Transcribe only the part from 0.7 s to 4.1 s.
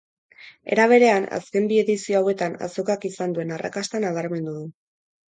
Era berean, azken bi edizio hauetan azokak izan duen arrakasta